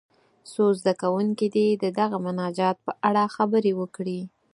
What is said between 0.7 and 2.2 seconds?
زده کوونکي دې د دغه